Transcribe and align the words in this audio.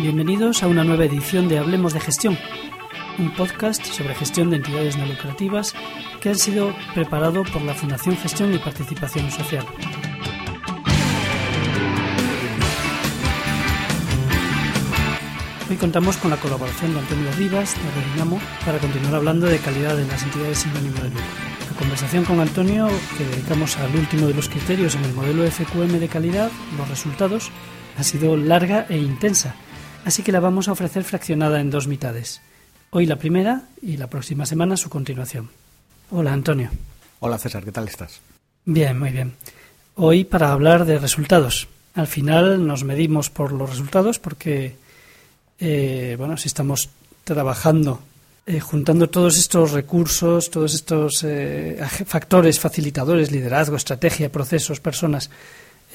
Bienvenidos 0.00 0.62
a 0.62 0.66
una 0.66 0.82
nueva 0.82 1.04
edición 1.04 1.46
de 1.48 1.58
Hablemos 1.58 1.92
de 1.92 2.00
Gestión, 2.00 2.38
un 3.18 3.34
podcast 3.34 3.84
sobre 3.84 4.14
gestión 4.14 4.48
de 4.48 4.56
entidades 4.56 4.96
no 4.96 5.04
lucrativas 5.04 5.74
que 6.22 6.30
han 6.30 6.36
sido 6.36 6.74
preparado 6.94 7.42
por 7.44 7.60
la 7.60 7.74
Fundación 7.74 8.16
Gestión 8.16 8.54
y 8.54 8.58
Participación 8.58 9.30
Social. 9.30 9.66
Hoy 15.68 15.76
contamos 15.76 16.16
con 16.16 16.30
la 16.30 16.38
colaboración 16.38 16.94
de 16.94 17.00
Antonio 17.00 17.30
Rivas, 17.36 17.76
de 17.76 18.00
Redinamo, 18.00 18.40
para 18.64 18.78
continuar 18.78 19.16
hablando 19.16 19.46
de 19.46 19.58
calidad 19.58 20.00
en 20.00 20.08
las 20.08 20.22
entidades 20.22 20.58
sin 20.58 20.74
ánimo 20.76 20.96
de 20.96 21.10
lucro. 21.10 21.49
Conversación 21.80 22.24
con 22.24 22.38
Antonio, 22.38 22.88
que 23.18 23.24
dedicamos 23.24 23.76
al 23.78 23.96
último 23.96 24.28
de 24.28 24.34
los 24.34 24.48
criterios 24.48 24.94
en 24.94 25.04
el 25.04 25.14
modelo 25.14 25.50
FQM 25.50 25.98
de 25.98 26.08
calidad, 26.08 26.52
los 26.78 26.88
resultados, 26.88 27.50
ha 27.98 28.04
sido 28.04 28.36
larga 28.36 28.86
e 28.88 28.98
intensa 28.98 29.56
así 30.04 30.22
que 30.22 30.32
la 30.32 30.40
vamos 30.40 30.68
a 30.68 30.72
ofrecer 30.72 31.04
fraccionada 31.04 31.60
en 31.60 31.70
dos 31.70 31.86
mitades. 31.86 32.40
Hoy 32.90 33.06
la 33.06 33.16
primera 33.16 33.62
y 33.82 33.96
la 33.96 34.08
próxima 34.08 34.46
semana 34.46 34.76
su 34.76 34.90
continuación. 34.90 35.50
Hola 36.10 36.32
Antonio. 36.32 36.70
Hola 37.20 37.38
César, 37.38 37.64
¿qué 37.64 37.72
tal 37.72 37.88
estás? 37.88 38.20
Bien, 38.64 38.98
muy 38.98 39.10
bien. 39.10 39.34
Hoy 39.94 40.24
para 40.24 40.52
hablar 40.52 40.84
de 40.84 40.98
resultados. 40.98 41.68
Al 41.94 42.06
final 42.06 42.66
nos 42.66 42.84
medimos 42.84 43.30
por 43.30 43.52
los 43.52 43.70
resultados 43.70 44.18
porque, 44.18 44.76
eh, 45.58 46.14
bueno, 46.18 46.36
si 46.36 46.48
estamos 46.48 46.90
trabajando, 47.24 48.00
eh, 48.50 48.58
juntando 48.58 49.08
todos 49.08 49.38
estos 49.38 49.70
recursos, 49.70 50.50
todos 50.50 50.74
estos 50.74 51.22
eh, 51.22 51.78
factores 52.04 52.58
facilitadores, 52.58 53.30
liderazgo, 53.30 53.76
estrategia, 53.76 54.32
procesos, 54.32 54.80
personas, 54.80 55.30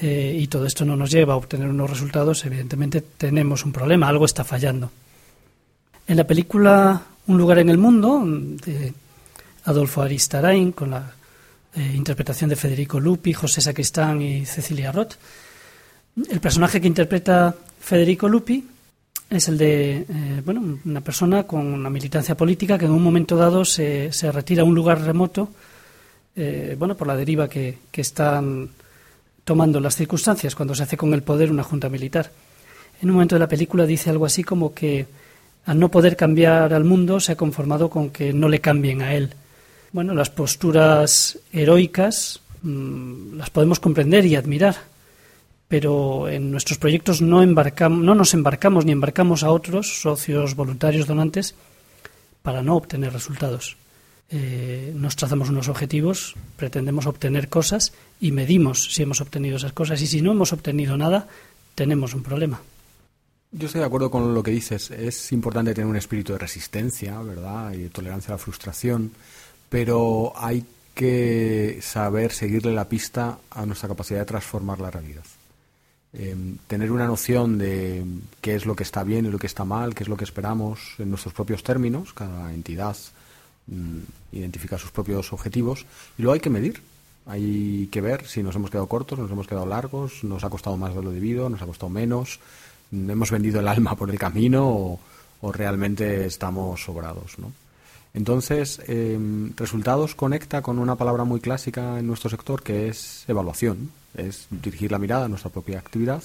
eh, 0.00 0.34
y 0.40 0.46
todo 0.46 0.64
esto 0.64 0.86
no 0.86 0.96
nos 0.96 1.10
lleva 1.10 1.34
a 1.34 1.36
obtener 1.36 1.68
unos 1.68 1.90
resultados, 1.90 2.46
evidentemente 2.46 3.02
tenemos 3.02 3.62
un 3.66 3.72
problema, 3.72 4.08
algo 4.08 4.24
está 4.24 4.42
fallando. 4.42 4.90
En 6.08 6.16
la 6.16 6.26
película 6.26 7.02
Un 7.26 7.36
lugar 7.36 7.58
en 7.58 7.68
el 7.68 7.76
mundo, 7.76 8.22
de 8.24 8.94
Adolfo 9.64 10.00
Aristarain, 10.00 10.72
con 10.72 10.92
la 10.92 11.12
interpretación 11.92 12.48
de 12.48 12.56
Federico 12.56 13.00
Lupi, 13.00 13.34
José 13.34 13.60
Sacristán 13.60 14.22
y 14.22 14.46
Cecilia 14.46 14.92
Roth, 14.92 15.14
el 16.30 16.40
personaje 16.40 16.80
que 16.80 16.86
interpreta 16.86 17.52
Federico 17.80 18.28
Lupi 18.28 18.64
es 19.28 19.48
el 19.48 19.58
de 19.58 19.96
eh, 20.08 20.42
bueno, 20.44 20.78
una 20.84 21.00
persona 21.00 21.44
con 21.44 21.66
una 21.66 21.90
militancia 21.90 22.36
política 22.36 22.78
que 22.78 22.86
en 22.86 22.92
un 22.92 23.02
momento 23.02 23.36
dado 23.36 23.64
se, 23.64 24.12
se 24.12 24.30
retira 24.30 24.62
a 24.62 24.64
un 24.64 24.74
lugar 24.74 25.00
remoto 25.02 25.50
bueno, 26.76 26.94
por 26.94 27.06
la 27.06 27.16
deriva 27.16 27.48
que, 27.48 27.78
que 27.90 28.02
están 28.02 28.68
tomando 29.46 29.80
las 29.80 29.96
circunstancias 29.96 30.54
cuando 30.54 30.74
se 30.74 30.82
hace 30.82 30.96
con 30.98 31.14
el 31.14 31.22
poder 31.22 31.50
una 31.50 31.62
junta 31.62 31.88
militar. 31.88 32.30
En 33.00 33.08
un 33.08 33.14
momento 33.14 33.36
de 33.36 33.38
la 33.38 33.48
película 33.48 33.86
dice 33.86 34.10
algo 34.10 34.26
así 34.26 34.42
como 34.42 34.74
que 34.74 35.06
al 35.66 35.78
no 35.78 35.90
poder 35.90 36.16
cambiar 36.16 36.74
al 36.74 36.84
mundo 36.84 37.20
se 37.20 37.32
ha 37.32 37.36
conformado 37.36 37.90
con 37.90 38.10
que 38.10 38.32
no 38.32 38.48
le 38.48 38.60
cambien 38.60 39.02
a 39.02 39.14
él. 39.14 39.30
Bueno, 39.92 40.14
las 40.14 40.30
posturas 40.30 41.38
heroicas 41.52 42.40
mm, 42.62 43.36
las 43.36 43.50
podemos 43.50 43.80
comprender 43.80 44.26
y 44.26 44.36
admirar, 44.36 44.76
pero 45.68 46.28
en 46.28 46.50
nuestros 46.50 46.78
proyectos 46.78 47.20
no, 47.20 47.42
embarcamos, 47.42 47.98
no 48.02 48.14
nos 48.14 48.34
embarcamos 48.34 48.84
ni 48.84 48.92
embarcamos 48.92 49.42
a 49.42 49.50
otros 49.50 50.00
socios, 50.00 50.54
voluntarios, 50.54 51.06
donantes, 51.06 51.54
para 52.42 52.62
no 52.62 52.76
obtener 52.76 53.12
resultados. 53.12 53.76
Eh, 54.28 54.92
nos 54.94 55.14
trazamos 55.16 55.50
unos 55.50 55.68
objetivos, 55.68 56.34
pretendemos 56.56 57.06
obtener 57.06 57.48
cosas 57.48 57.92
y 58.20 58.32
medimos 58.32 58.94
si 58.94 59.02
hemos 59.02 59.20
obtenido 59.20 59.56
esas 59.56 59.72
cosas. 59.72 60.00
Y 60.02 60.06
si 60.06 60.22
no 60.22 60.32
hemos 60.32 60.52
obtenido 60.52 60.96
nada, 60.96 61.26
tenemos 61.74 62.14
un 62.14 62.22
problema. 62.22 62.60
Yo 63.52 63.66
estoy 63.66 63.80
de 63.80 63.86
acuerdo 63.86 64.10
con 64.10 64.34
lo 64.34 64.42
que 64.42 64.50
dices. 64.50 64.90
Es 64.90 65.32
importante 65.32 65.74
tener 65.74 65.88
un 65.88 65.96
espíritu 65.96 66.32
de 66.32 66.38
resistencia, 66.38 67.20
¿verdad? 67.22 67.72
Y 67.72 67.78
de 67.78 67.88
tolerancia 67.88 68.34
a 68.34 68.36
la 68.36 68.38
frustración. 68.38 69.12
Pero 69.68 70.32
hay 70.36 70.64
que 70.94 71.78
saber 71.82 72.32
seguirle 72.32 72.72
la 72.72 72.88
pista 72.88 73.38
a 73.50 73.66
nuestra 73.66 73.88
capacidad 73.88 74.20
de 74.20 74.26
transformar 74.26 74.80
la 74.80 74.90
realidad. 74.90 75.24
Em, 76.18 76.56
tener 76.66 76.90
una 76.90 77.06
noción 77.06 77.58
de 77.58 78.04
qué 78.40 78.54
es 78.54 78.64
lo 78.64 78.74
que 78.74 78.84
está 78.84 79.04
bien 79.04 79.26
y 79.26 79.30
lo 79.30 79.38
que 79.38 79.46
está 79.46 79.64
mal, 79.64 79.94
qué 79.94 80.02
es 80.02 80.08
lo 80.08 80.16
que 80.16 80.24
esperamos 80.24 80.94
en 80.98 81.10
nuestros 81.10 81.34
propios 81.34 81.62
términos, 81.62 82.14
cada 82.14 82.54
entidad 82.54 82.96
Mm, 83.68 83.98
identificar 84.30 84.78
sus 84.78 84.92
propios 84.92 85.32
objetivos 85.32 85.86
y 86.16 86.22
luego 86.22 86.34
hay 86.34 86.40
que 86.40 86.50
medir. 86.50 86.82
Hay 87.26 87.88
que 87.90 88.00
ver 88.00 88.24
si 88.26 88.42
nos 88.42 88.54
hemos 88.54 88.70
quedado 88.70 88.86
cortos, 88.86 89.18
nos 89.18 89.30
hemos 89.30 89.48
quedado 89.48 89.66
largos, 89.66 90.22
nos 90.22 90.44
ha 90.44 90.50
costado 90.50 90.76
más 90.76 90.94
de 90.94 91.02
lo 91.02 91.10
debido, 91.10 91.48
nos 91.50 91.60
ha 91.60 91.66
costado 91.66 91.90
menos, 91.90 92.38
hemos 92.92 93.32
vendido 93.32 93.58
el 93.58 93.66
alma 93.66 93.96
por 93.96 94.10
el 94.10 94.18
camino 94.18 94.68
o, 94.68 95.00
realmente 95.52 96.26
estamos 96.26 96.84
sobrados. 96.84 97.38
¿no? 97.38 97.52
Entonces, 98.14 98.80
em, 98.86 99.52
resultados 99.56 100.14
conecta 100.14 100.62
con 100.62 100.78
una 100.78 100.96
palabra 100.96 101.24
muy 101.24 101.40
clásica 101.40 101.98
en 101.98 102.06
nuestro 102.06 102.30
sector 102.30 102.62
que 102.62 102.88
es 102.88 103.24
evaluación, 103.28 103.90
es 104.16 104.46
dirigir 104.50 104.90
la 104.90 104.98
mirada 104.98 105.26
a 105.26 105.28
nuestra 105.28 105.50
propia 105.50 105.78
actividad 105.78 106.22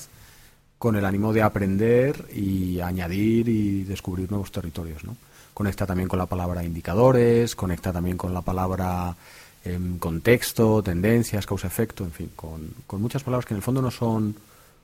con 0.78 0.96
el 0.96 1.06
ánimo 1.06 1.32
de 1.32 1.44
aprender 1.44 2.28
y 2.34 2.80
añadir 2.80 3.48
y 3.48 3.84
descubrir 3.84 4.32
nuevos 4.32 4.52
territorios. 4.52 5.04
¿no? 5.04 5.16
conecta 5.54 5.86
también 5.86 6.08
con 6.08 6.20
la 6.20 6.26
palabra 6.26 6.64
indicadores, 6.64 7.56
conecta 7.56 7.92
también 7.92 8.18
con 8.18 8.34
la 8.34 8.42
palabra 8.42 9.16
em, 9.64 9.98
contexto, 10.00 10.82
tendencias, 10.82 11.46
causa-efecto, 11.46 12.04
en 12.04 12.12
fin, 12.12 12.32
con, 12.36 12.74
con, 12.88 13.02
muchas 13.02 13.24
palabras 13.24 13.46
que 13.46 13.54
en 13.54 13.58
el 13.58 13.64
fondo 13.64 13.82
no 13.82 13.92
son 13.92 14.36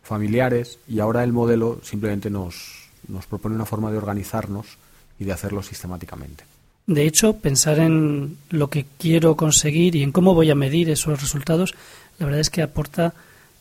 familiares 0.03 0.79
y 0.87 0.99
ahora 0.99 1.23
el 1.23 1.33
modelo 1.33 1.79
simplemente 1.83 2.29
nos, 2.29 2.89
nos 3.07 3.25
propone 3.25 3.55
una 3.55 3.65
forma 3.65 3.91
de 3.91 3.97
organizarnos 3.97 4.77
y 5.19 5.25
de 5.25 5.31
hacerlo 5.31 5.63
sistemáticamente. 5.63 6.43
De 6.85 7.05
hecho, 7.05 7.33
pensar 7.37 7.79
en 7.79 8.37
lo 8.49 8.69
que 8.69 8.85
quiero 8.97 9.35
conseguir 9.35 9.95
y 9.95 10.03
en 10.03 10.13
cómo 10.13 10.33
voy 10.33 10.51
a 10.51 10.55
medir 10.55 10.89
esos 10.89 11.19
resultados, 11.19 11.75
la 12.19 12.25
verdad 12.25 12.41
es 12.41 12.49
que 12.49 12.61
aporta 12.61 13.13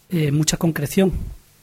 eh, 0.09 0.31
mucha 0.31 0.56
concreción 0.56 1.12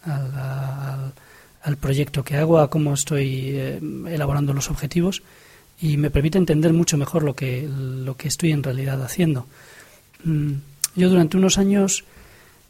al, 0.04 1.78
proyecto 1.78 2.24
que 2.24 2.36
hago, 2.36 2.59
a 2.59 2.70
cómo 2.70 2.94
estoy 2.94 3.52
eh, 3.54 3.80
elaborando 4.09 4.54
los 4.54 4.70
objetivos 4.70 5.24
y 5.80 5.98
me 5.98 6.12
permite 6.12 6.38
entender 6.38 6.74
mucho 6.74 6.98
mejor 6.98 7.24
lo 7.24 7.36
que, 7.36 7.68
lo 7.68 8.18
que 8.18 8.28
estoy 8.28 8.52
en 8.52 8.64
realidad 8.64 9.02
haciendo. 9.02 9.48
Mm, 10.24 10.54
yo 10.96 11.09
durante 11.09 11.38
unos 11.38 11.58
años 11.58 12.04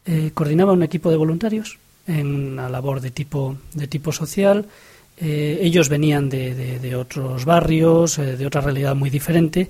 eh, 0.05 0.31
coordinaba 0.33 0.73
un 0.73 0.83
equipo 0.83 1.09
de 1.09 1.17
voluntarios 1.17 1.79
en 2.05 2.27
una 2.27 2.69
labor 2.69 3.01
de 3.01 3.11
tipo, 3.11 3.57
de 3.73 3.87
tipo 3.87 4.11
social. 4.11 4.67
Ellos 5.15 5.89
venían 5.89 6.27
de, 6.27 6.79
de, 6.79 6.95
otros 6.95 7.45
barrios, 7.45 8.17
de 8.17 8.45
otra 8.45 8.61
realidad 8.61 8.95
muy 8.95 9.09
diferente. 9.09 9.69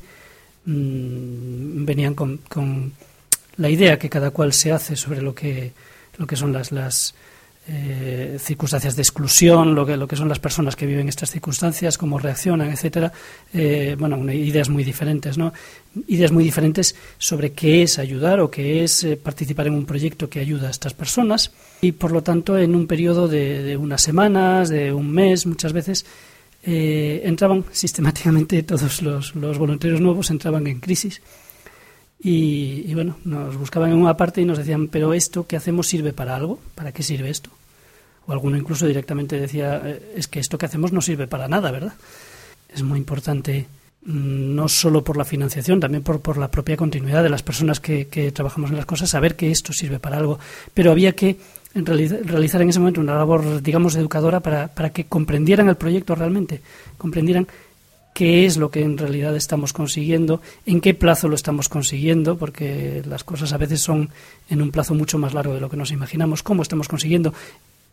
Mm, 0.65 1.85
venían 1.85 2.15
con, 2.15 2.39
la 3.57 3.69
idea 3.69 3.99
que 3.99 4.09
cada 4.09 4.31
cual 4.31 4.53
se 4.53 4.71
hace 4.71 4.95
sobre 4.95 5.21
lo 5.21 5.33
que, 5.35 5.73
lo 6.17 6.27
que 6.27 6.35
son 6.35 6.53
las, 6.53 6.71
las, 6.71 7.13
eh, 7.65 8.35
circunstancias 8.41 8.97
de 8.97 9.03
exclusión, 9.03 9.73
lo 9.73 9.85
que, 9.85 9.95
lo 9.95 10.05
que 10.05 10.17
son 10.17 10.27
las 10.27 10.39
personas 10.39 10.75
que 10.75 10.85
viven 10.85 11.07
estas 11.07 11.31
circunstancias, 11.31 11.97
cómo 11.97 12.19
reaccionan, 12.19 12.69
etcétera. 12.69 13.13
Eh, 13.53 13.95
bueno, 13.97 14.17
ideas 14.33 14.67
muy 14.67 14.83
diferentes, 14.83 15.37
¿no? 15.37 15.53
Ideas 16.07 16.33
muy 16.33 16.43
diferentes 16.43 16.93
sobre 17.17 17.53
qué 17.53 17.83
es 17.83 17.99
ayudar 17.99 18.41
o 18.41 18.51
qué 18.51 18.83
es 18.83 19.05
eh, 19.05 19.15
participar 19.15 19.67
en 19.67 19.75
un 19.75 19.85
proyecto 19.85 20.29
que 20.29 20.41
ayuda 20.41 20.67
a 20.67 20.71
estas 20.71 20.93
personas. 20.93 21.53
Y 21.79 21.93
por 21.93 22.11
lo 22.11 22.21
tanto, 22.21 22.57
en 22.57 22.75
un 22.75 22.85
periodo 22.85 23.29
de, 23.29 23.77
unas 23.77 24.01
semanas, 24.01 24.67
de 24.67 24.91
un 24.91 25.09
mes, 25.09 25.45
muchas 25.45 25.71
veces, 25.71 26.05
entraban 26.65 27.63
sistemáticamente 27.71 28.61
todos 28.63 29.01
los, 29.01 29.35
los 29.35 29.57
voluntarios 29.57 30.01
nuevos 30.01 30.29
entraban 30.31 30.67
en 30.67 30.81
crisis. 30.81 31.21
Y, 32.25 32.93
bueno, 32.93 33.17
nos 33.25 33.57
buscaban 33.57 33.91
en 33.91 33.97
una 33.97 34.15
parte 34.15 34.39
y 34.39 34.45
nos 34.45 34.57
decían, 34.57 34.87
pero 34.87 35.13
esto 35.13 35.45
que 35.45 35.57
hacemos 35.57 35.87
sirve 35.87 36.13
para 36.13 36.37
algo, 36.37 36.57
¿para 36.73 36.93
qué 36.93 37.03
sirve 37.03 37.29
esto? 37.29 37.49
O 38.25 38.31
alguno 38.31 38.55
incluso 38.55 38.87
directamente 38.87 39.37
decía, 39.37 39.81
eh, 39.83 40.13
es 40.15 40.29
que 40.29 40.39
esto 40.39 40.57
que 40.57 40.65
hacemos 40.65 40.93
no 40.93 41.01
sirve 41.01 41.27
para 41.27 41.49
nada, 41.49 41.69
¿verdad? 41.69 41.93
Es 42.73 42.81
muy 42.81 42.97
importante 42.97 43.67
mm, 44.05 44.55
no 44.55 44.69
solo 44.69 45.03
por 45.03 45.17
la 45.17 45.25
financiación, 45.25 45.81
también 45.81 46.01
por, 46.01 46.21
por 46.21 46.37
la 46.37 46.49
propia 46.49 46.77
continuidad 46.77 47.23
de 47.23 47.29
las 47.29 47.43
personas 47.43 47.81
que, 47.81 48.07
que, 48.07 48.31
trabajamos 48.31 48.69
en 48.69 48.77
las 48.77 48.85
cosas, 48.85 49.09
saber 49.09 49.35
que 49.35 49.51
esto 49.51 49.73
sirve 49.73 49.99
para 49.99 50.15
algo. 50.15 50.39
Pero 50.73 50.91
había 50.91 51.11
que 51.11 51.35
realizar 51.75 52.61
en 52.61 52.69
ese 52.69 52.79
momento 52.79 53.01
una 53.01 53.15
labor, 53.15 53.61
digamos, 53.61 53.95
educadora 53.95 54.39
para, 54.39 54.69
para 54.69 54.91
que 54.91 55.07
comprendieran 55.07 55.67
el 55.67 55.75
proyecto 55.75 56.15
realmente, 56.15 56.61
comprendieran 56.97 57.47
qué 58.13 58.45
es 58.45 58.57
lo 58.57 58.71
que 58.71 58.81
en 58.81 58.97
realidad 58.97 59.35
estamos 59.35 59.73
consiguiendo, 59.73 60.41
en 60.65 60.81
qué 60.81 60.93
plazo 60.93 61.27
lo 61.27 61.35
estamos 61.35 61.69
consiguiendo, 61.69 62.37
porque 62.37 63.01
las 63.07 63.23
cosas 63.23 63.53
a 63.53 63.57
veces 63.57 63.81
son 63.81 64.09
en 64.49 64.61
un 64.61 64.71
plazo 64.71 64.93
mucho 64.93 65.17
más 65.17 65.33
largo 65.33 65.53
de 65.53 65.59
lo 65.59 65.69
que 65.69 65.77
nos 65.77 65.91
imaginamos, 65.91 66.43
cómo 66.43 66.61
estamos 66.61 66.87
consiguiendo, 66.87 67.33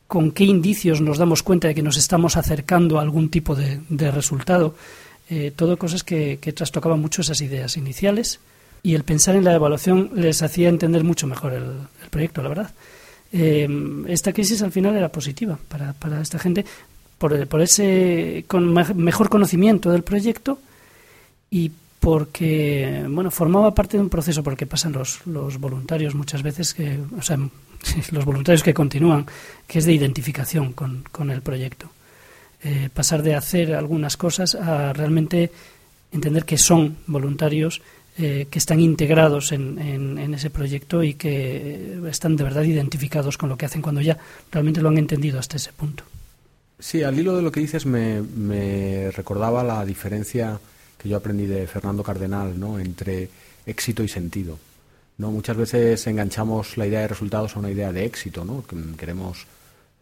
con 0.06 0.32
qué 0.32 0.44
indicios 0.44 1.00
nos 1.00 1.18
damos 1.18 1.42
cuenta 1.42 1.68
de 1.68 1.74
que 1.74 1.82
nos 1.82 1.96
estamos 1.96 2.36
acercando 2.36 2.98
a 2.98 3.02
algún 3.02 3.30
tipo 3.30 3.54
de, 3.54 4.10
resultado. 4.10 4.74
Eh, 5.28 5.52
todo 5.54 5.78
cosas 5.78 6.02
que, 6.02 6.38
trastocaban 6.54 7.00
mucho 7.00 7.22
esas 7.22 7.40
ideas 7.40 7.76
iniciales 7.76 8.40
y 8.82 8.94
el 8.94 9.04
pensar 9.04 9.36
en 9.36 9.44
la 9.44 9.54
evaluación 9.54 10.10
les 10.14 10.42
hacía 10.42 10.68
entender 10.68 11.04
mucho 11.04 11.26
mejor 11.26 11.52
el, 11.52 12.08
proyecto, 12.10 12.42
la 12.42 12.48
verdad. 12.48 12.70
Eh, 13.32 13.68
esta 14.08 14.32
crisis 14.32 14.60
al 14.62 14.72
final 14.72 14.96
era 14.96 15.10
positiva 15.10 15.56
para 15.68 16.20
esta 16.20 16.40
gente 16.40 16.64
por, 17.20 17.46
por 17.48 17.60
ese 17.60 18.46
con 18.48 18.72
mejor 18.72 19.28
conocimiento 19.28 19.90
del 19.90 20.02
proyecto 20.02 20.58
y 21.50 21.70
porque 22.00 23.04
bueno 23.10 23.30
formaba 23.30 23.74
parte 23.74 23.98
de 23.98 24.02
un 24.02 24.08
proceso 24.08 24.42
por 24.42 24.54
el 24.54 24.56
que 24.56 24.66
pasan 24.66 24.92
los, 24.92 25.26
los 25.26 25.60
voluntarios 25.60 26.14
muchas 26.14 26.42
veces 26.42 26.72
que 26.72 26.98
o 27.18 27.20
sea 27.20 27.36
los 28.12 28.24
voluntarios 28.24 28.62
que 28.62 28.72
continúan 28.72 29.26
que 29.66 29.80
es 29.80 29.84
de 29.84 29.92
identificación 29.92 30.72
con, 30.72 31.04
con 31.12 31.30
el 31.30 31.42
proyecto 31.42 31.90
eh, 32.62 32.88
pasar 32.92 33.22
de 33.22 33.34
hacer 33.34 33.74
algunas 33.74 34.16
cosas 34.16 34.54
a 34.54 34.94
realmente 34.94 35.52
entender 36.12 36.46
que 36.46 36.56
son 36.56 36.96
voluntarios 37.06 37.82
eh, 38.16 38.46
que 38.50 38.58
están 38.58 38.80
integrados 38.80 39.52
en, 39.52 39.78
en, 39.78 40.34
ese 40.34 40.48
proyecto 40.48 41.02
y 41.02 41.14
que 41.14 42.00
están 42.08 42.36
de 42.36 42.44
verdad 42.44 42.64
identificados 42.64 43.36
con 43.36 43.50
lo 43.50 43.56
que 43.56 43.66
hacen 43.66 43.82
cuando 43.82 44.00
ya 44.00 44.16
realmente 44.50 44.80
lo 44.80 44.88
han 44.88 44.98
entendido 44.98 45.38
hasta 45.38 45.56
ese 45.56 45.72
punto. 45.72 46.04
Sí, 46.80 47.02
al 47.02 47.18
hilo 47.18 47.36
de 47.36 47.42
lo 47.42 47.52
que 47.52 47.60
dices 47.60 47.86
me, 47.86 48.22
me 48.22 49.10
recordaba 49.12 49.62
la 49.62 49.84
diferencia 49.84 50.58
que 50.98 51.08
yo 51.08 51.16
aprendí 51.16 51.46
de 51.46 51.66
Fernando 51.66 52.02
Cardenal, 52.02 52.58
¿no? 52.58 52.78
Entre 52.78 53.28
éxito 53.66 54.02
y 54.02 54.08
sentido. 54.08 54.58
¿no? 55.20 55.30
Muchas 55.30 55.56
veces 55.56 56.06
enganchamos 56.06 56.78
la 56.78 56.86
idea 56.86 57.00
de 57.00 57.08
resultados 57.08 57.54
a 57.54 57.58
una 57.58 57.70
idea 57.70 57.92
de 57.92 58.06
éxito, 58.06 58.44
¿no? 58.44 58.64
Queremos 58.96 59.46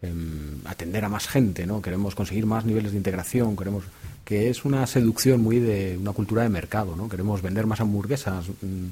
em, 0.01 0.65
atender 0.65 1.03
a 1.03 1.09
más 1.09 1.27
gente, 1.27 1.67
¿no? 1.67 1.81
Queremos 1.81 2.15
conseguir 2.15 2.45
más 2.45 2.63
niveles 2.63 2.93
de 2.93 2.97
integración, 2.97 3.57
queremos 3.57 3.83
que 4.23 4.49
es 4.49 4.63
una 4.63 4.87
seducción 4.87 5.41
muy 5.41 5.59
de 5.59 5.97
una 5.99 6.13
cultura 6.13 6.43
de 6.43 6.49
mercado, 6.49 6.95
¿no? 6.95 7.09
Queremos 7.09 7.41
vender 7.41 7.65
más 7.65 7.81
hamburguesas, 7.81 8.47
mm, 8.47 8.87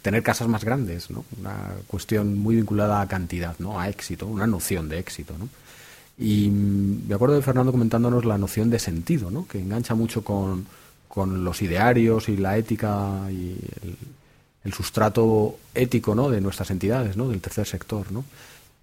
tener 0.00 0.22
casas 0.22 0.48
más 0.48 0.64
grandes, 0.64 1.10
¿no? 1.10 1.26
Una 1.38 1.74
cuestión 1.86 2.38
muy 2.38 2.56
vinculada 2.56 3.02
a 3.02 3.06
cantidad, 3.06 3.54
¿no? 3.58 3.78
A 3.78 3.90
éxito, 3.90 4.26
una 4.26 4.46
noción 4.46 4.88
de 4.88 4.98
éxito, 4.98 5.36
¿no? 5.38 5.50
Y 6.18 6.48
me 6.50 7.14
acuerdo 7.14 7.34
de 7.34 7.42
Fernando 7.42 7.72
comentándonos 7.72 8.24
la 8.24 8.38
noción 8.38 8.70
de 8.70 8.78
sentido, 8.78 9.30
¿no? 9.30 9.46
Que 9.46 9.60
engancha 9.60 9.94
mucho 9.94 10.24
con 10.24 10.66
con 11.16 11.44
los 11.44 11.62
idearios 11.62 12.28
y 12.28 12.36
la 12.36 12.58
ética 12.58 13.22
y 13.30 13.56
el, 14.62 14.72
sustrato 14.74 15.56
ético 15.74 16.14
¿no? 16.14 16.28
de 16.28 16.42
nuestras 16.42 16.70
entidades, 16.70 17.16
¿no? 17.16 17.30
del 17.30 17.40
tercer 17.40 17.66
sector. 17.66 18.12
¿no? 18.12 18.22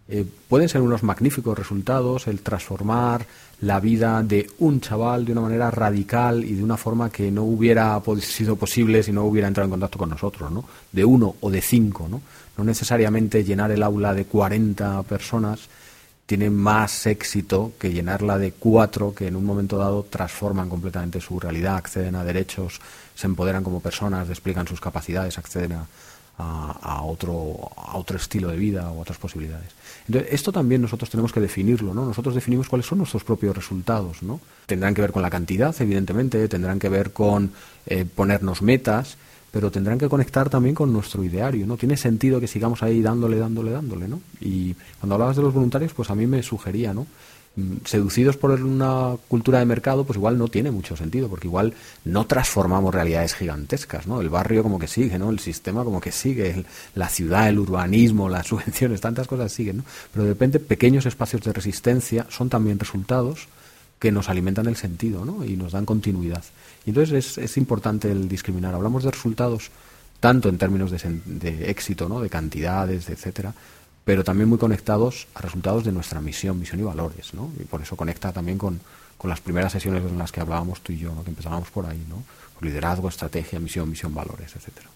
Eh, 0.08 0.26
pueden 0.48 0.68
ser 0.68 0.82
unos 0.82 1.04
magníficos 1.04 1.56
resultados 1.56 2.26
el 2.26 2.40
transformar 2.40 3.28
la 3.62 3.80
vida 3.80 4.24
de 4.24 4.50
un 4.58 4.82
chaval 4.82 5.26
de 5.26 5.32
una 5.34 5.42
manera 5.42 5.70
radical 5.70 6.44
y 6.44 6.56
de 6.56 6.64
una 6.64 6.76
forma 6.76 7.12
que 7.12 7.30
no 7.30 7.44
hubiera 7.44 8.02
sido 8.22 8.56
posible 8.56 9.04
si 9.04 9.12
no 9.12 9.26
hubiera 9.26 9.48
entrado 9.48 9.66
en 9.66 9.72
contacto 9.72 10.00
con 10.00 10.10
nosotros, 10.10 10.50
¿no? 10.50 10.66
de 10.92 11.06
uno 11.06 11.36
o 11.40 11.52
de 11.52 11.62
cinco. 11.62 12.08
No, 12.10 12.20
no 12.58 12.64
necesariamente 12.64 13.44
llenar 13.44 13.70
el 13.70 13.84
aula 13.84 14.16
de 14.16 14.26
40 14.26 15.04
personas 15.04 15.70
tiene 16.26 16.50
más 16.50 17.06
éxito 17.06 17.74
que 17.78 17.92
llenarla 17.92 18.38
de 18.38 18.54
cuatro 18.54 19.14
que 19.14 19.28
en 19.28 19.36
un 19.36 19.46
momento 19.46 19.78
dado 19.78 20.04
transforman 20.04 20.70
completamente 20.70 21.20
su 21.20 21.40
realidad, 21.40 21.76
acceden 21.76 22.16
a 22.16 22.24
derechos, 22.24 22.80
se 23.14 23.28
empoderan 23.28 23.64
como 23.64 23.82
personas, 23.82 24.28
despliegan 24.28 24.68
sus 24.68 24.80
capacidades, 24.80 25.38
acceden 25.38 25.74
a, 26.38 27.02
otro, 27.04 27.72
a 27.76 27.98
otro 27.98 28.18
estilo 28.18 28.50
de 28.50 28.58
vida 28.58 28.90
o 28.90 29.02
otras 29.02 29.18
posibilidades. 29.18 29.70
Entonces, 30.08 30.34
esto 30.34 30.52
también 30.52 30.82
nosotros 30.82 31.10
tenemos 31.10 31.32
que 31.32 31.40
definirlo, 31.40 31.94
¿no? 31.94 32.06
Nosotros 32.06 32.36
definimos 32.36 32.68
cuáles 32.68 32.88
son 32.88 32.98
nuestros 32.98 33.24
propios 33.24 33.56
resultados, 33.56 34.24
¿no? 34.24 34.40
Tendrán 34.66 34.94
que 34.94 35.02
ver 35.02 35.12
con 35.12 35.22
la 35.22 35.30
cantidad, 35.30 35.76
evidentemente, 35.80 36.48
tendrán 36.48 36.80
que 36.80 36.90
ver 36.90 37.12
con 37.14 37.52
eh, 37.86 38.06
ponernos 38.06 38.62
metas, 38.62 39.18
pero 39.54 39.70
tendrán 39.70 40.00
que 40.00 40.10
conectar 40.10 40.50
también 40.50 40.74
con 40.74 40.92
nuestro 40.92 41.24
ideario, 41.24 41.68
¿no? 41.68 41.78
Tiene 41.78 41.96
sentido 41.96 42.40
que 42.40 42.48
sigamos 42.48 42.82
ahí 42.82 43.04
dándole, 43.04 43.38
dándole, 43.38 43.70
dándole, 43.70 44.08
¿no? 44.08 44.20
Y 44.42 44.74
cuando 45.00 45.14
hablabas 45.14 45.36
de 45.36 45.44
los 45.44 45.54
voluntarios, 45.54 45.94
pues 45.94 46.10
a 46.10 46.16
mí 46.16 46.26
me 46.26 46.42
sugería, 46.42 46.92
¿no? 46.92 47.06
Mm, 47.56 47.86
seducidos 47.86 48.36
por 48.36 48.50
una 48.50 49.16
cultura 49.28 49.60
de 49.60 49.66
mercado, 49.66 50.06
pues 50.06 50.18
igual 50.18 50.40
no 50.40 50.48
tiene 50.48 50.72
mucho 50.72 50.98
sentido, 50.98 51.30
porque 51.30 51.46
igual 51.46 51.76
no 52.04 52.26
transformamos 52.26 52.96
realidades 52.96 53.36
gigantescas, 53.36 54.08
¿no? 54.08 54.22
El 54.22 54.30
barrio 54.30 54.64
como 54.64 54.80
que 54.80 54.88
sigue, 54.88 55.20
¿no? 55.20 55.30
El 55.30 55.38
sistema 55.38 55.84
como 55.84 56.02
que 56.02 56.12
sigue, 56.12 56.66
la 56.96 57.08
ciudad, 57.10 57.48
el 57.48 57.60
urbanismo, 57.60 58.30
las 58.30 58.48
subvenciones, 58.48 59.02
tantas 59.02 59.28
cosas 59.28 59.52
siguen, 59.52 59.78
¿no? 59.78 59.84
Pero 60.12 60.24
de 60.24 60.32
repente 60.32 60.60
pequeños 60.60 61.06
espacios 61.06 61.44
de 61.44 61.54
resistencia 61.54 62.26
son 62.28 62.50
también 62.50 62.80
resultados 62.80 63.48
que 64.04 64.12
nos 64.12 64.28
alimentan 64.28 64.68
el 64.68 64.76
sentido, 64.76 65.24
¿no? 65.24 65.46
Y 65.46 65.56
nos 65.56 65.72
dan 65.72 65.86
continuidad. 65.86 66.44
Y 66.86 66.90
entonces 66.90 67.38
es, 67.38 67.56
importante 67.56 68.12
el 68.12 68.28
discriminar. 68.28 68.76
Hablamos 68.76 69.06
de 69.06 69.12
resultados 69.12 69.72
tanto 70.20 70.50
en 70.50 70.58
términos 70.58 70.92
de, 70.92 71.70
éxito, 71.70 72.10
¿no? 72.10 72.20
de 72.20 72.30
cantidades, 72.30 73.08
etcétera, 73.08 73.54
pero 74.04 74.26
también 74.26 74.50
muy 74.50 74.58
conectados 74.58 75.28
a 75.36 75.40
resultados 75.40 75.86
de 75.86 75.94
nuestra 75.94 76.20
misión, 76.20 76.60
misión 76.60 76.82
y 76.82 76.84
valores, 76.84 77.34
¿no? 77.34 77.50
Y 77.58 77.64
por 77.64 77.82
eso 77.82 77.96
conecta 77.96 78.34
también 78.34 78.58
con, 78.58 78.82
las 79.24 79.40
primeras 79.40 79.72
sesiones 79.72 80.04
en 80.04 80.18
las 80.18 80.34
que 80.34 80.42
hablábamos 80.42 80.82
tú 80.82 80.92
y 80.92 80.98
yo, 80.98 81.24
que 81.24 81.30
empezábamos 81.30 81.70
por 81.70 81.86
ahí, 81.86 82.04
¿no? 82.10 82.24
Liderazgo, 82.60 83.08
estrategia, 83.08 83.58
misión, 83.62 83.90
misión, 83.90 84.14
valores, 84.14 84.54
etcétera. 84.54 84.90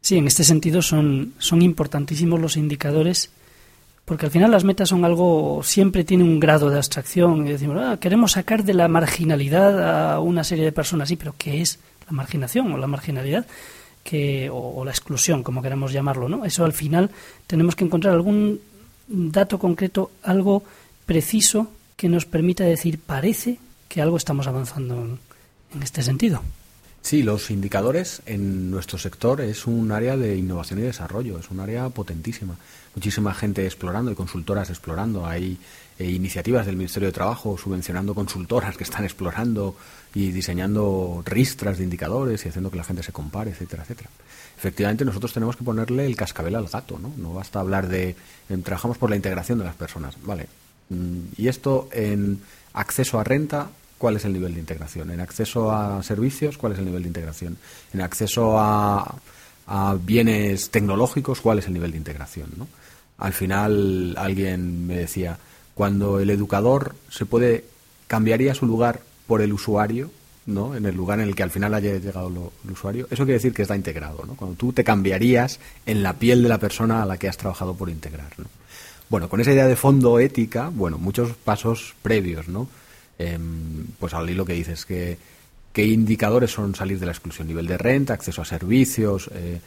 Sí, 0.00 0.16
en 0.16 0.26
este 0.26 0.42
sentido 0.42 0.80
son, 0.80 1.34
son 1.36 1.60
importantísimos 1.60 2.40
los 2.40 2.56
indicadores 2.56 3.28
porque 4.04 4.26
al 4.26 4.32
final 4.32 4.50
las 4.50 4.64
metas 4.64 4.88
son 4.88 5.04
algo, 5.04 5.62
siempre 5.62 6.04
tiene 6.04 6.24
un 6.24 6.40
grado 6.40 6.70
de 6.70 6.76
abstracción 6.76 7.46
y 7.46 7.52
decimos, 7.52 7.78
ah, 7.80 7.98
queremos 8.00 8.32
sacar 8.32 8.64
de 8.64 8.74
la 8.74 8.88
marginalidad 8.88 10.14
a 10.14 10.20
una 10.20 10.44
serie 10.44 10.64
de 10.64 10.72
personas, 10.72 11.08
sí, 11.08 11.16
pero 11.16 11.34
¿qué 11.38 11.60
es 11.60 11.78
la 12.06 12.12
marginación 12.12 12.72
o 12.72 12.78
la 12.78 12.86
marginalidad? 12.86 13.46
Que, 14.02 14.50
o, 14.52 14.84
la 14.84 14.90
exclusión, 14.90 15.44
como 15.44 15.62
queramos 15.62 15.92
llamarlo, 15.92 16.28
¿no? 16.28 16.44
Eso 16.44 16.64
al 16.64 16.72
final 16.72 17.10
tenemos 17.46 17.76
que 17.76 17.84
encontrar 17.84 18.14
algún 18.14 18.60
dato 19.06 19.60
concreto, 19.60 20.10
algo 20.24 20.64
preciso 21.06 21.68
que 21.96 22.08
nos 22.08 22.26
permita 22.26 22.64
decir, 22.64 22.98
parece 22.98 23.58
que 23.88 24.02
algo 24.02 24.16
estamos 24.16 24.48
avanzando 24.48 25.18
en 25.72 25.82
este 25.82 26.02
sentido. 26.02 26.42
Sí, 27.02 27.24
los 27.24 27.50
indicadores 27.50 28.22
en 28.26 28.70
nuestro 28.70 28.96
sector 28.96 29.40
es 29.40 29.66
un 29.66 29.90
área 29.90 30.16
de 30.16 30.36
innovación 30.36 30.78
y 30.78 30.82
desarrollo, 30.82 31.36
es 31.36 31.50
un 31.50 31.58
área 31.58 31.88
potentísima. 31.88 32.56
Muchísima 32.94 33.34
gente 33.34 33.64
explorando 33.64 34.12
y 34.12 34.14
consultoras 34.14 34.70
explorando. 34.70 35.26
Hay 35.26 35.58
eh, 35.98 36.08
iniciativas 36.08 36.64
del 36.64 36.76
Ministerio 36.76 37.08
de 37.08 37.12
Trabajo 37.12 37.58
subvencionando 37.58 38.14
consultoras 38.14 38.76
que 38.76 38.84
están 38.84 39.04
explorando 39.04 39.74
y 40.14 40.30
diseñando 40.30 41.24
ristras 41.26 41.78
de 41.78 41.84
indicadores 41.84 42.46
y 42.46 42.48
haciendo 42.48 42.70
que 42.70 42.76
la 42.76 42.84
gente 42.84 43.02
se 43.02 43.12
compare, 43.12 43.50
etcétera, 43.50 43.82
etcétera. 43.82 44.08
Efectivamente, 44.56 45.04
nosotros 45.04 45.32
tenemos 45.32 45.56
que 45.56 45.64
ponerle 45.64 46.06
el 46.06 46.14
cascabel 46.14 46.54
al 46.54 46.68
gato, 46.68 47.00
¿no? 47.00 47.12
No 47.16 47.34
basta 47.34 47.58
hablar 47.58 47.88
de 47.88 48.14
trabajamos 48.62 48.96
por 48.96 49.10
la 49.10 49.16
integración 49.16 49.58
de 49.58 49.64
las 49.64 49.74
personas, 49.74 50.14
vale. 50.22 50.46
Mm, 50.88 51.18
y 51.36 51.48
esto 51.48 51.88
en 51.90 52.40
acceso 52.74 53.18
a 53.18 53.24
renta 53.24 53.70
cuál 54.02 54.16
es 54.16 54.24
el 54.24 54.32
nivel 54.32 54.54
de 54.54 54.58
integración. 54.58 55.12
En 55.12 55.20
acceso 55.20 55.70
a 55.70 56.02
servicios, 56.02 56.58
cuál 56.58 56.72
es 56.72 56.80
el 56.80 56.86
nivel 56.86 57.02
de 57.02 57.08
integración. 57.08 57.56
En 57.94 58.00
acceso 58.00 58.58
a, 58.58 59.14
bienes 60.04 60.70
tecnológicos, 60.70 61.40
cuál 61.40 61.60
es 61.60 61.68
el 61.68 61.74
nivel 61.74 61.92
de 61.92 61.98
integración. 61.98 62.50
¿no? 62.56 62.66
Al 63.18 63.32
final 63.32 64.16
alguien 64.18 64.88
me 64.88 64.96
decía, 64.96 65.38
cuando 65.74 66.18
el 66.18 66.30
educador 66.30 66.96
se 67.10 67.26
puede, 67.26 67.64
cambiaría 68.08 68.56
su 68.56 68.66
lugar 68.66 69.02
por 69.28 69.40
el 69.40 69.52
usuario, 69.52 70.10
¿no? 70.46 70.74
en 70.74 70.84
el 70.84 70.96
lugar 70.96 71.20
en 71.20 71.28
el 71.28 71.36
que 71.36 71.44
al 71.44 71.52
final 71.52 71.72
haya 71.72 71.96
llegado 71.96 72.50
el 72.64 72.70
usuario, 72.72 73.06
eso 73.08 73.22
quiere 73.22 73.34
decir 73.34 73.54
que 73.54 73.62
está 73.62 73.76
integrado. 73.76 74.24
¿no? 74.26 74.34
Cuando 74.34 74.56
tú 74.56 74.72
te 74.72 74.82
cambiarías 74.82 75.60
en 75.86 76.02
la 76.02 76.14
piel 76.14 76.42
de 76.42 76.48
la 76.48 76.58
persona 76.58 77.04
a 77.04 77.06
la 77.06 77.18
que 77.18 77.28
has 77.28 77.36
trabajado 77.36 77.74
por 77.74 77.88
integrar. 77.88 78.32
¿no? 78.36 78.46
Bueno, 79.08 79.28
con 79.28 79.40
esa 79.40 79.52
idea 79.52 79.68
de 79.68 79.76
fondo 79.76 80.18
ética, 80.18 80.72
bueno, 80.74 80.98
muchos 80.98 81.34
pasos 81.36 81.94
previos, 82.02 82.48
¿no? 82.48 82.66
Em, 83.18 83.86
pues 83.98 84.14
al 84.14 84.28
hilo 84.28 84.44
que 84.44 84.54
dices, 84.54 84.84
que, 84.84 85.18
¿qué 85.72 85.86
indicadores 85.86 86.50
son 86.50 86.74
salir 86.74 86.98
de 86.98 87.06
la 87.06 87.12
exclusión? 87.12 87.46
Nivel 87.46 87.66
de 87.66 87.78
renta, 87.78 88.14
acceso 88.14 88.42
a 88.42 88.44
servicios, 88.44 89.30
eh, 89.34 89.60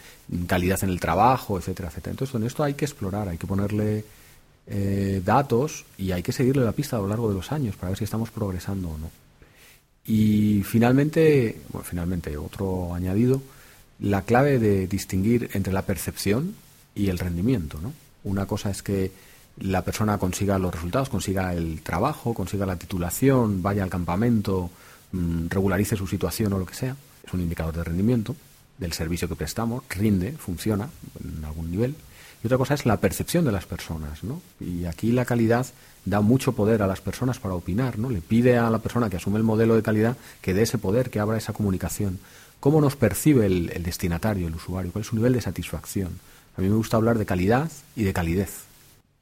calidad 0.48 0.84
en 0.84 0.90
el 0.90 1.00
trabajo, 1.00 1.58
etcétera, 1.58 1.90
etcétera. 1.90 2.12
Entonces, 2.12 2.36
en 2.36 2.44
esto 2.44 2.64
hay 2.64 2.74
que 2.74 2.86
explorar, 2.86 3.30
hay 3.30 3.38
que 3.38 3.48
ponerle 3.48 4.04
eh, 4.68 5.22
datos 5.24 5.86
y 5.98 6.12
hay 6.12 6.24
que 6.24 6.32
seguirle 6.32 6.64
la 6.64 6.72
pista 6.72 6.98
a 6.98 7.00
lo 7.00 7.08
largo 7.08 7.30
de 7.30 7.36
los 7.36 7.52
años 7.52 7.76
para 7.76 7.90
ver 7.90 7.98
si 7.98 8.04
estamos 8.04 8.32
progresando 8.32 8.90
o 8.90 8.98
no. 8.98 9.12
Y 10.06 10.64
finalmente, 10.64 11.62
bueno, 11.70 11.86
finalmente, 11.88 12.38
otro 12.38 12.94
añadido, 12.94 13.42
la 14.00 14.24
clave 14.24 14.60
de 14.60 14.88
distinguir 14.88 15.50
entre 15.54 15.74
la 15.74 15.84
percepción 15.84 16.56
y 16.94 17.10
el 17.10 17.20
rendimiento, 17.20 17.80
¿no? 17.82 17.94
Una 18.24 18.46
cosa 18.46 18.70
es 18.70 18.82
que 18.82 19.12
la 19.60 19.84
persona 19.84 20.18
consiga 20.18 20.60
los 20.60 20.74
resultados, 20.74 21.10
consiga 21.10 21.54
el 21.54 21.82
trabajo, 21.82 22.34
consiga 22.34 22.66
la 22.66 22.76
titulación, 22.76 23.62
vaya 23.62 23.84
al 23.84 23.90
campamento, 23.90 24.70
mm, 25.12 25.48
regularice 25.50 25.96
su 25.96 26.08
situación 26.08 26.54
o 26.54 26.60
lo 26.60 26.66
que 26.66 26.76
sea, 26.76 26.96
es 27.26 27.34
un 27.34 27.42
indicador 27.42 27.76
de 27.76 27.84
rendimiento. 27.84 28.36
del 28.78 28.92
servicio 28.92 29.30
que 29.30 29.38
prestamos, 29.38 29.86
rinde, 29.90 30.34
funciona 30.34 30.90
en 31.24 31.46
algún 31.46 31.72
nivel. 31.72 31.96
Y 32.44 32.48
otra 32.48 32.58
cosa 32.58 32.74
es 32.74 32.86
la 32.86 32.98
percepción 32.98 33.46
de 33.46 33.54
las 33.54 33.66
personas, 33.66 34.22
¿no? 34.22 34.42
Y 34.60 34.84
aquí 34.84 35.14
la 35.14 35.24
calidad 35.24 35.66
da 36.04 36.20
mucho 36.20 36.52
poder 36.52 36.84
a 36.84 36.88
las 36.88 37.00
personas 37.00 37.40
para 37.40 37.56
opinar, 37.56 37.98
¿no? 37.98 38.10
Le 38.10 38.20
pide 38.20 38.58
a 38.58 38.70
la 38.70 38.80
persona 38.80 39.10
que 39.10 39.16
asume 39.16 39.38
el 39.38 39.46
modelo 39.46 39.76
de 39.76 39.82
calidad 39.82 40.18
que 40.42 40.54
dé 40.54 40.64
ese 40.64 40.78
poder, 40.78 41.10
que 41.10 41.22
abra 41.22 41.38
esa 41.38 41.54
comunicación. 41.54 42.20
¿Cómo 42.60 42.82
nos 42.82 42.98
percibe 42.98 43.46
el, 43.46 43.72
el 43.74 43.84
destinatario, 43.84 44.50
el 44.50 44.56
usuario? 44.56 44.92
¿Cuál 44.92 45.04
es 45.04 45.08
su 45.08 45.16
nivel 45.16 45.32
de 45.32 45.40
satisfacción? 45.40 46.20
A 46.58 46.62
mí 46.62 46.68
me 46.68 46.76
gusta 46.76 46.98
hablar 46.98 47.18
de 47.18 47.26
calidad 47.26 47.72
y 47.96 48.04
de 48.04 48.12
calidez. 48.12 48.66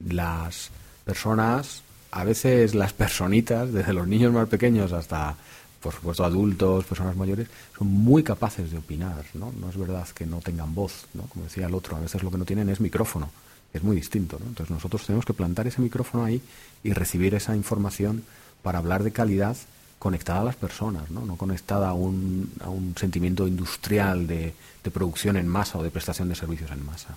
Las 0.08 0.70
personas, 1.04 1.82
a 2.10 2.24
veces 2.24 2.74
las 2.74 2.92
personitas, 2.92 3.72
desde 3.72 3.92
los 3.92 4.06
niños 4.06 4.32
más 4.32 4.48
pequeños 4.48 4.92
hasta 4.92 5.36
por 5.84 5.92
supuesto 5.92 6.24
adultos, 6.24 6.86
personas 6.86 7.14
mayores, 7.14 7.46
son 7.76 7.88
muy 7.88 8.22
capaces 8.22 8.70
de 8.70 8.78
opinar, 8.78 9.22
¿no? 9.34 9.52
No 9.60 9.68
es 9.68 9.76
verdad 9.76 10.08
que 10.08 10.24
no 10.24 10.38
tengan 10.38 10.74
voz, 10.74 11.06
¿no? 11.12 11.24
Como 11.24 11.44
decía 11.44 11.66
el 11.66 11.74
otro, 11.74 11.94
a 11.94 12.00
veces 12.00 12.22
lo 12.22 12.30
que 12.30 12.38
no 12.38 12.46
tienen 12.46 12.70
es 12.70 12.80
micrófono, 12.80 13.28
es 13.70 13.82
muy 13.82 13.94
distinto. 13.94 14.38
Entonces 14.38 14.70
nosotros 14.70 15.04
tenemos 15.04 15.26
que 15.26 15.34
plantar 15.34 15.66
ese 15.66 15.82
micrófono 15.82 16.24
ahí 16.24 16.40
y 16.82 16.94
recibir 16.94 17.34
esa 17.34 17.54
información 17.54 18.24
para 18.62 18.78
hablar 18.78 19.02
de 19.02 19.12
calidad 19.12 19.58
conectada 19.98 20.40
a 20.40 20.44
las 20.44 20.56
personas, 20.56 21.10
¿no? 21.10 21.26
No 21.26 21.36
conectada 21.36 21.90
a 21.90 21.92
un, 21.92 22.50
a 22.60 22.70
un 22.70 22.94
sentimiento 22.96 23.46
industrial 23.46 24.26
de, 24.26 24.54
de 24.82 24.90
producción 24.90 25.36
en 25.36 25.46
masa 25.46 25.78
o 25.78 25.82
de 25.82 25.90
prestación 25.90 26.30
de 26.30 26.34
servicios 26.34 26.70
en 26.70 26.82
masa 26.82 27.14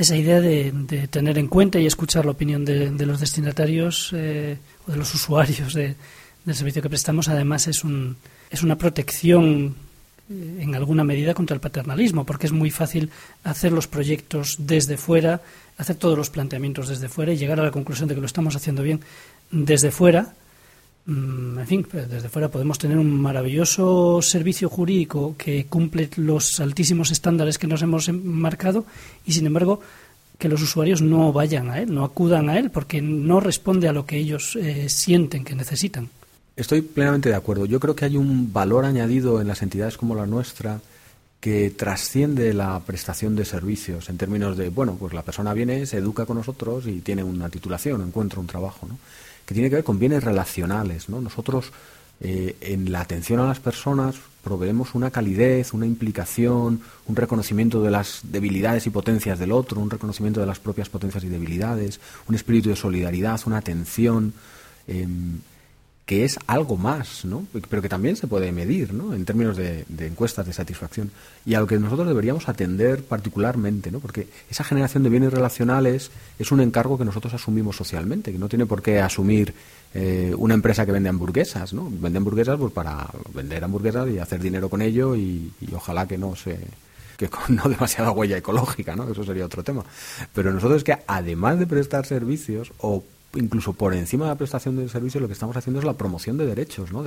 esa 0.00 0.16
idea 0.16 0.40
de, 0.40 0.72
tener 1.10 1.36
en 1.38 1.46
cuenta 1.46 1.78
y 1.78 1.86
escuchar 1.86 2.24
la 2.24 2.30
opinión 2.32 2.64
de, 2.64 2.90
de 2.90 3.06
los 3.06 3.20
destinatarios 3.20 4.10
eh, 4.14 4.56
o 4.86 4.92
de 4.92 4.96
los 4.96 5.14
usuarios 5.14 5.74
de, 5.74 5.94
del 6.44 6.54
servicio 6.54 6.82
que 6.82 6.88
prestamos, 6.88 7.28
además 7.28 7.68
es, 7.68 7.84
un, 7.84 8.16
es 8.50 8.62
una 8.62 8.76
protección 8.76 9.76
eh, 10.30 10.58
en 10.60 10.74
alguna 10.74 11.04
medida 11.04 11.34
contra 11.34 11.54
el 11.54 11.60
paternalismo, 11.60 12.24
porque 12.24 12.46
es 12.46 12.52
muy 12.52 12.70
fácil 12.70 13.10
hacer 13.44 13.72
los 13.72 13.86
proyectos 13.86 14.56
desde 14.58 14.96
fuera, 14.96 15.42
hacer 15.76 15.96
todos 15.96 16.16
los 16.16 16.30
planteamientos 16.30 16.88
desde 16.88 17.08
fuera 17.08 17.32
y 17.32 17.36
llegar 17.36 17.60
a 17.60 17.64
la 17.64 17.70
conclusión 17.70 18.08
de 18.08 18.14
que 18.14 18.20
lo 18.20 18.26
estamos 18.26 18.56
haciendo 18.56 18.82
bien 18.82 19.00
desde 19.50 19.90
fuera. 19.90 20.34
Mm, 21.10 21.58
en 21.58 21.66
fin, 21.66 21.86
pues 21.90 22.08
desde 22.08 22.28
fuera 22.28 22.48
podemos 22.48 22.78
tener 22.78 22.96
un 22.96 23.20
maravilloso 23.20 24.22
servicio 24.22 24.68
jurídico 24.68 25.34
que 25.36 25.66
cumple 25.66 26.08
los 26.14 26.60
altísimos 26.60 27.10
estándares 27.10 27.58
que 27.58 27.66
nos 27.66 27.82
hemos 27.82 28.08
marcado 28.12 28.84
y, 29.26 29.32
sin 29.32 29.44
embargo, 29.44 29.80
que 30.38 30.48
los 30.48 30.62
usuarios 30.62 31.02
no 31.02 31.32
vayan 31.32 31.68
a 31.68 31.80
él, 31.80 31.92
no 31.92 32.04
acudan 32.04 32.48
a 32.48 32.60
él, 32.60 32.70
porque 32.70 33.02
no 33.02 33.40
responde 33.40 33.88
a 33.88 33.92
lo 33.92 34.06
que 34.06 34.18
ellos 34.18 34.54
eh, 34.54 34.88
sienten 34.88 35.42
que 35.42 35.56
necesitan. 35.56 36.08
Estoy 36.54 36.80
plenamente 36.82 37.28
de 37.28 37.34
acuerdo. 37.34 37.66
Yo 37.66 37.80
creo 37.80 37.96
que 37.96 38.04
hay 38.04 38.16
un 38.16 38.52
valor 38.52 38.84
añadido 38.84 39.40
en 39.40 39.48
las 39.48 39.62
entidades 39.62 39.96
como 39.96 40.14
la 40.14 40.26
nuestra 40.26 40.80
que 41.40 41.70
trasciende 41.70 42.52
la 42.52 42.80
prestación 42.80 43.34
de 43.34 43.46
servicios 43.46 44.10
en 44.10 44.18
términos 44.18 44.58
de, 44.58 44.68
bueno, 44.68 44.96
pues 45.00 45.14
la 45.14 45.22
persona 45.22 45.54
viene, 45.54 45.86
se 45.86 45.96
educa 45.96 46.26
con 46.26 46.36
nosotros 46.36 46.86
y 46.86 47.00
tiene 47.00 47.22
una 47.24 47.48
titulación, 47.48 48.02
encuentra 48.02 48.40
un 48.40 48.46
trabajo, 48.46 48.86
¿no? 48.86 48.98
Que 49.46 49.54
tiene 49.54 49.70
que 49.70 49.76
ver 49.76 49.84
con 49.84 49.98
bienes 49.98 50.22
relacionales, 50.22 51.08
¿no? 51.08 51.20
Nosotros 51.20 51.72
eh, 52.20 52.56
en 52.60 52.92
la 52.92 53.00
atención 53.00 53.40
a 53.40 53.46
las 53.46 53.58
personas 53.58 54.16
proveemos 54.44 54.94
una 54.94 55.10
calidez, 55.10 55.72
una 55.72 55.86
implicación, 55.86 56.82
un 57.06 57.16
reconocimiento 57.16 57.82
de 57.82 57.90
las 57.90 58.20
debilidades 58.24 58.86
y 58.86 58.90
potencias 58.90 59.38
del 59.38 59.52
otro, 59.52 59.80
un 59.80 59.90
reconocimiento 59.90 60.40
de 60.40 60.46
las 60.46 60.60
propias 60.60 60.90
potencias 60.90 61.24
y 61.24 61.28
debilidades, 61.28 62.00
un 62.28 62.34
espíritu 62.34 62.68
de 62.68 62.76
solidaridad, 62.76 63.40
una 63.46 63.56
atención. 63.56 64.34
Eh, 64.86 65.06
que 66.10 66.24
es 66.24 66.40
algo 66.48 66.76
más, 66.76 67.24
¿no? 67.24 67.46
pero 67.68 67.80
que 67.80 67.88
también 67.88 68.16
se 68.16 68.26
puede 68.26 68.50
medir 68.50 68.92
¿no? 68.92 69.14
en 69.14 69.24
términos 69.24 69.56
de, 69.56 69.84
encuestas 70.00 70.44
de 70.44 70.52
satisfacción 70.52 71.12
y 71.46 71.54
a 71.54 71.60
lo 71.60 71.68
que 71.68 71.78
nosotros 71.78 72.08
deberíamos 72.08 72.48
atender 72.48 73.04
particularmente, 73.04 73.92
¿no? 73.92 74.00
porque 74.00 74.26
esa 74.50 74.64
generación 74.64 75.04
de 75.04 75.08
bienes 75.08 75.32
relacionales 75.32 76.10
es 76.36 76.50
un 76.50 76.62
encargo 76.62 76.98
que 76.98 77.04
nosotros 77.04 77.32
asumimos 77.34 77.76
socialmente, 77.76 78.32
que 78.32 78.40
no 78.40 78.48
tiene 78.48 78.66
por 78.66 78.82
qué 78.82 78.98
asumir 78.98 79.54
eh, 79.94 80.34
una 80.36 80.54
empresa 80.54 80.84
que 80.84 80.90
vende 80.90 81.10
hamburguesas, 81.10 81.72
¿no? 81.74 81.88
vende 81.88 82.18
hamburguesas 82.18 82.58
pues 82.58 82.72
para 82.72 83.08
vender 83.32 83.62
hamburguesas 83.62 84.10
y 84.10 84.18
hacer 84.18 84.40
dinero 84.40 84.68
con 84.68 84.82
ello 84.82 85.14
y, 85.14 85.52
y 85.60 85.74
ojalá 85.76 86.08
que 86.08 86.18
no 86.18 86.34
se 86.34 86.58
que 87.18 87.28
con 87.28 87.54
no 87.54 87.68
demasiada 87.68 88.10
huella 88.10 88.36
ecológica, 88.36 88.96
¿no? 88.96 89.08
Eso 89.08 89.22
sería 89.22 89.46
otro 89.46 89.62
tema. 89.62 89.84
Pero 90.34 90.52
nosotros 90.52 90.78
es 90.78 90.84
que 90.84 90.98
además 91.06 91.60
de 91.60 91.68
prestar 91.68 92.04
servicios 92.04 92.72
o 92.78 93.04
incluso 93.34 93.72
por 93.72 93.94
encima 93.94 94.24
de 94.24 94.30
la 94.30 94.38
prestación 94.38 94.76
de 94.76 94.88
servicios, 94.88 95.20
lo 95.20 95.28
que 95.28 95.34
estamos 95.34 95.56
haciendo 95.56 95.78
es 95.78 95.86
la 95.86 95.94
promoción 95.94 96.36
de 96.36 96.46
derechos, 96.46 96.92
¿no? 96.92 97.04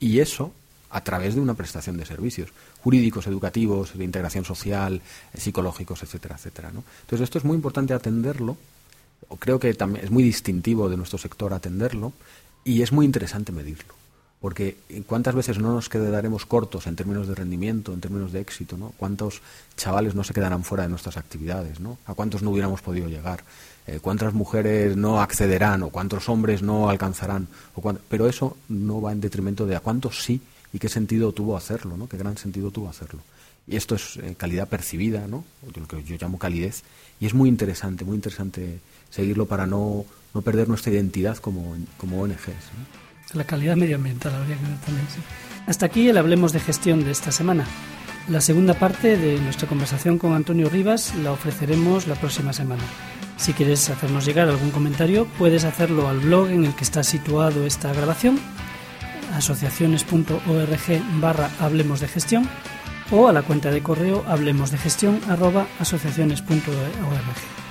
Y 0.00 0.20
eso 0.20 0.52
a 0.94 1.02
través 1.02 1.34
de 1.34 1.40
una 1.40 1.54
prestación 1.54 1.96
de 1.96 2.06
servicios 2.06 2.50
jurídicos, 2.80 3.26
educativos, 3.26 3.98
de 3.98 4.04
integración 4.04 4.44
social, 4.44 5.02
psicológicos, 5.36 6.04
etcétera, 6.04 6.36
etcétera. 6.36 6.70
¿no? 6.72 6.84
Entonces 7.00 7.24
esto 7.24 7.38
es 7.38 7.44
muy 7.44 7.56
importante 7.56 7.94
atenderlo, 7.94 8.56
o 9.28 9.36
creo 9.36 9.58
que 9.58 9.74
también 9.74 10.04
es 10.04 10.12
muy 10.12 10.22
distintivo 10.22 10.88
de 10.88 10.96
nuestro 10.96 11.18
sector 11.18 11.52
atenderlo, 11.52 12.12
y 12.62 12.82
es 12.82 12.92
muy 12.92 13.06
interesante 13.06 13.50
medirlo. 13.50 13.94
Porque 14.44 14.76
cuántas 15.06 15.34
veces 15.34 15.58
no 15.58 15.72
nos 15.72 15.88
quedaremos 15.88 16.44
cortos 16.44 16.86
en 16.86 16.96
términos 16.96 17.26
de 17.26 17.34
rendimiento, 17.34 17.94
en 17.94 18.02
términos 18.02 18.30
de 18.30 18.40
éxito, 18.40 18.76
¿no? 18.76 18.92
Cuántos 18.98 19.40
chavales 19.74 20.14
no 20.14 20.22
se 20.22 20.34
quedarán 20.34 20.64
fuera 20.64 20.82
de 20.82 20.90
nuestras 20.90 21.16
actividades. 21.16 21.78
A 22.04 22.12
cuántos 22.12 22.42
no 22.42 22.50
hubiéramos 22.50 22.82
podido 22.82 23.08
llegar. 23.08 23.42
Eh, 23.86 24.00
cuántas 24.02 24.34
mujeres 24.34 24.98
no 24.98 25.18
accederán 25.18 25.82
o 25.82 25.88
cuántos 25.88 26.28
hombres 26.28 26.60
no 26.60 26.90
alcanzarán. 26.90 27.48
Pero 28.10 28.28
eso 28.28 28.58
no 28.68 29.00
va 29.00 29.12
en 29.12 29.22
detrimento 29.22 29.64
de 29.64 29.76
a 29.76 29.80
cuántos 29.80 30.22
sí 30.22 30.42
y 30.74 30.78
qué 30.78 30.90
sentido 30.90 31.32
tuvo 31.32 31.56
hacerlo, 31.56 31.96
¿no? 31.96 32.06
qué 32.06 32.18
gran 32.18 32.36
sentido 32.36 32.70
tuvo 32.70 32.90
hacerlo. 32.90 33.22
Y 33.66 33.76
esto 33.76 33.94
es 33.94 34.18
eh, 34.18 34.34
calidad 34.36 34.68
percibida, 34.68 35.26
¿no? 35.26 35.42
lo 35.74 35.88
que 35.88 36.04
yo 36.04 36.16
llamo 36.20 36.38
calidez, 36.38 36.82
y 37.18 37.24
es 37.24 37.32
muy 37.32 37.48
interesante, 37.48 38.04
muy 38.04 38.16
interesante 38.16 38.80
seguirlo 39.08 39.46
para 39.46 39.66
no, 39.66 40.04
no 40.34 40.42
perder 40.42 40.68
nuestra 40.68 40.92
identidad 40.92 41.38
como, 41.38 41.78
como 41.96 42.20
ONGs. 42.20 43.03
La 43.34 43.44
calidad 43.44 43.76
medioambiental 43.76 44.34
habría 44.34 44.56
que 44.56 44.62
también, 44.84 45.06
sí. 45.12 45.20
Hasta 45.66 45.86
aquí 45.86 46.08
el 46.08 46.18
Hablemos 46.18 46.52
de 46.52 46.60
Gestión 46.60 47.04
de 47.04 47.10
esta 47.10 47.32
semana. 47.32 47.64
La 48.28 48.40
segunda 48.40 48.74
parte 48.74 49.16
de 49.16 49.38
nuestra 49.40 49.68
conversación 49.68 50.18
con 50.18 50.34
Antonio 50.34 50.70
Rivas 50.70 51.14
la 51.16 51.32
ofreceremos 51.32 52.06
la 52.06 52.14
próxima 52.14 52.52
semana. 52.52 52.82
Si 53.36 53.52
quieres 53.52 53.90
hacernos 53.90 54.24
llegar 54.24 54.48
algún 54.48 54.70
comentario, 54.70 55.26
puedes 55.38 55.64
hacerlo 55.64 56.08
al 56.08 56.20
blog 56.20 56.48
en 56.48 56.64
el 56.64 56.74
que 56.74 56.84
está 56.84 57.02
situado 57.02 57.66
esta 57.66 57.92
grabación, 57.92 58.38
asociaciones.org 59.34 61.20
barra 61.20 61.50
Hablemos 61.58 62.00
de 62.00 62.08
Gestión, 62.08 62.48
o 63.10 63.28
a 63.28 63.32
la 63.32 63.42
cuenta 63.42 63.70
de 63.70 63.82
correo 63.82 64.24
hablemosdegestión 64.26 65.20
arroba 65.28 65.66
asociaciones.org. 65.80 67.63